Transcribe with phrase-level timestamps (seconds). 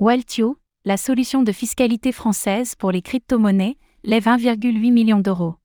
[0.00, 0.56] Waltio,
[0.86, 5.56] la solution de fiscalité française pour les crypto-monnaies, lève 1,8 million d'euros.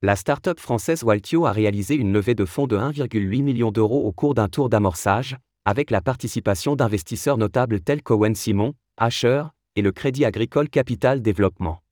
[0.00, 4.12] La start-up française Waltio a réalisé une levée de fonds de 1,8 million d'euros au
[4.12, 5.36] cours d'un tour d'amorçage,
[5.66, 9.42] avec la participation d'investisseurs notables tels qu'Owen Simon, Asher
[9.76, 11.82] et le Crédit Agricole Capital Développement.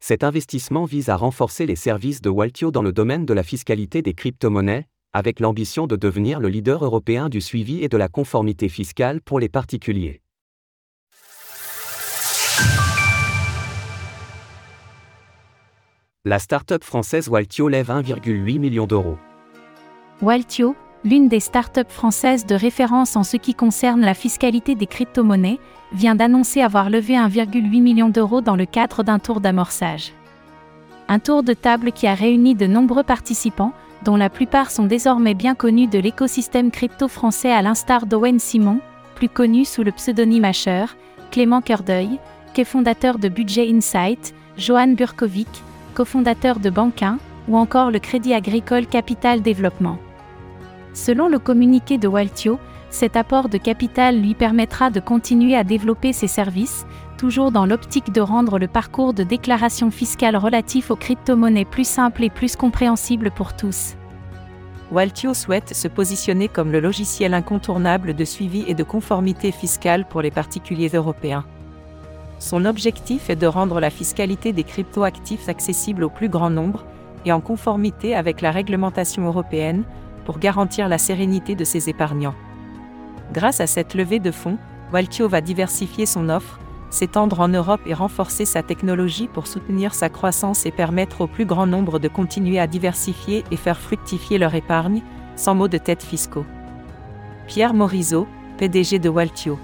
[0.00, 4.00] Cet investissement vise à renforcer les services de Waltio dans le domaine de la fiscalité
[4.00, 8.70] des crypto-monnaies, avec l'ambition de devenir le leader européen du suivi et de la conformité
[8.70, 10.22] fiscale pour les particuliers.
[16.26, 19.18] La start-up française Waltio lève 1,8 million d'euros.
[20.22, 20.74] Waltio,
[21.04, 25.58] l'une des start-up françaises de référence en ce qui concerne la fiscalité des crypto-monnaies,
[25.92, 30.14] vient d'annoncer avoir levé 1,8 million d'euros dans le cadre d'un tour d'amorçage.
[31.08, 35.34] Un tour de table qui a réuni de nombreux participants, dont la plupart sont désormais
[35.34, 38.80] bien connus de l'écosystème crypto français à l'instar d'Owen Simon,
[39.14, 40.86] plus connu sous le pseudonyme Asher,
[41.30, 42.18] Clément Cœurdeuil,
[42.64, 45.48] fondateur de Budget Insight, Johan Burkovic,
[45.94, 49.98] cofondateur de Banquin, ou encore le Crédit Agricole Capital Développement.
[50.92, 52.58] Selon le communiqué de Waltio,
[52.90, 56.86] cet apport de capital lui permettra de continuer à développer ses services,
[57.18, 62.22] toujours dans l'optique de rendre le parcours de déclaration fiscale relatif aux crypto-monnaies plus simple
[62.22, 63.96] et plus compréhensible pour tous.
[64.92, 70.22] Waltio souhaite se positionner comme le logiciel incontournable de suivi et de conformité fiscale pour
[70.22, 71.44] les particuliers européens.
[72.38, 76.84] Son objectif est de rendre la fiscalité des cryptoactifs accessible au plus grand nombre,
[77.24, 79.84] et en conformité avec la réglementation européenne,
[80.24, 82.34] pour garantir la sérénité de ses épargnants.
[83.32, 84.58] Grâce à cette levée de fonds,
[84.92, 86.58] Waltio va diversifier son offre,
[86.90, 91.44] s'étendre en Europe et renforcer sa technologie pour soutenir sa croissance et permettre au plus
[91.44, 95.02] grand nombre de continuer à diversifier et faire fructifier leur épargne,
[95.36, 96.46] sans mots de tête fiscaux.
[97.48, 99.58] Pierre Morisot, PDG de Waltio.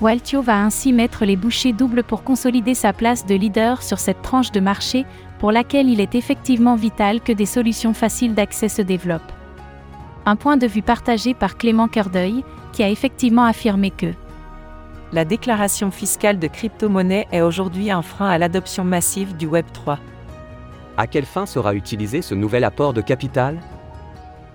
[0.00, 4.22] Waltio va ainsi mettre les bouchées doubles pour consolider sa place de leader sur cette
[4.22, 5.06] tranche de marché,
[5.38, 9.32] pour laquelle il est effectivement vital que des solutions faciles d'accès se développent.
[10.26, 14.12] Un point de vue partagé par Clément Cœurdeuil, qui a effectivement affirmé que
[15.12, 20.00] la déclaration fiscale de crypto-monnaie est aujourd'hui un frein à l'adoption massive du Web 3.
[20.96, 23.60] À quelle fin sera utilisé ce nouvel apport de capital?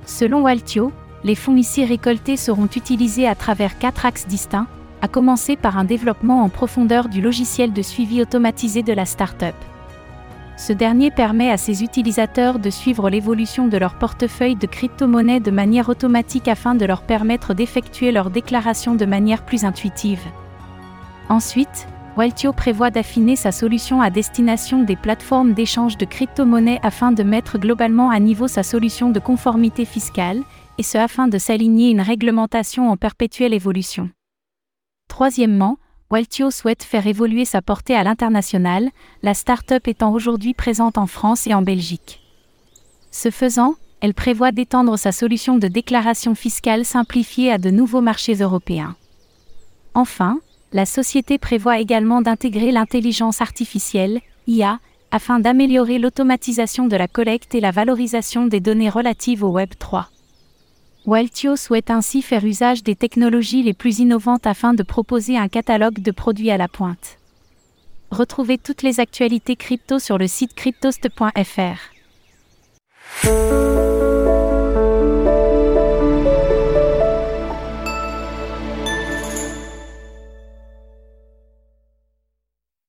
[0.05, 0.91] Selon Waltio,
[1.23, 4.67] les fonds ici récoltés seront utilisés à travers quatre axes distincts,
[5.01, 9.55] à commencer par un développement en profondeur du logiciel de suivi automatisé de la startup.
[10.57, 15.51] Ce dernier permet à ses utilisateurs de suivre l'évolution de leur portefeuille de crypto-monnaies de
[15.51, 20.21] manière automatique afin de leur permettre d'effectuer leur déclaration de manière plus intuitive.
[21.29, 27.23] Ensuite, Waltio prévoit d'affiner sa solution à destination des plateformes d'échange de crypto-monnaies afin de
[27.23, 30.41] mettre globalement à niveau sa solution de conformité fiscale,
[30.77, 34.09] et ce afin de s'aligner une réglementation en perpétuelle évolution.
[35.09, 35.77] Troisièmement,
[36.09, 38.89] Waltio souhaite faire évoluer sa portée à l'international,
[39.21, 42.21] la start-up étant aujourd'hui présente en France et en Belgique.
[43.11, 48.35] Ce faisant, elle prévoit d'étendre sa solution de déclaration fiscale simplifiée à de nouveaux marchés
[48.35, 48.95] européens.
[49.93, 50.39] Enfin,
[50.71, 54.79] la société prévoit également d'intégrer l'intelligence artificielle, IA,
[55.11, 60.09] afin d'améliorer l'automatisation de la collecte et la valorisation des données relatives au Web 3.
[61.09, 66.03] Waltio souhaite ainsi faire usage des technologies les plus innovantes afin de proposer un catalogue
[66.03, 67.17] de produits à la pointe.
[68.11, 71.79] Retrouvez toutes les actualités crypto sur le site cryptost.fr.